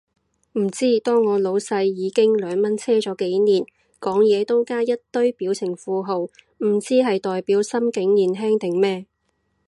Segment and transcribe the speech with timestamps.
[0.53, 3.63] 唔知，當我老細已經兩蚊車咗幾年，
[3.99, 9.05] 講嘢都加一堆表情符號，唔知係代表心境年輕定咩